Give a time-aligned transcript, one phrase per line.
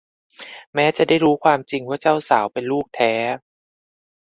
[0.75, 3.13] แม้จะได้รู้ความจริงว่าเจ้าสาวเป็นลูกแท้